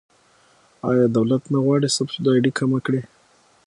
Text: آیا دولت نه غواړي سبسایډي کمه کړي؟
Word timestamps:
آیا 0.89 1.05
دولت 1.17 1.43
نه 1.53 1.59
غواړي 1.65 1.87
سبسایډي 1.97 2.51
کمه 2.59 2.79
کړي؟ 2.85 3.01